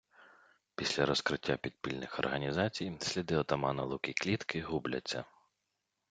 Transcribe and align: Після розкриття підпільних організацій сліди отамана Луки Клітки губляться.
Після 0.75 1.05
розкриття 1.05 1.57
підпільних 1.57 2.19
організацій 2.19 2.97
сліди 3.01 3.35
отамана 3.37 3.83
Луки 3.83 4.13
Клітки 4.13 4.61
губляться. 4.61 5.25